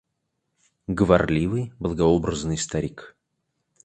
Говорливый, 0.87 1.73
благообразный 1.77 2.57
старик. 2.57 3.15